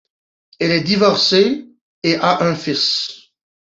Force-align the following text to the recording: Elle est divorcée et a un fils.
Elle 0.59 0.71
est 0.71 0.81
divorcée 0.81 1.67
et 2.01 2.15
a 2.15 2.41
un 2.41 2.55
fils. 2.55 3.29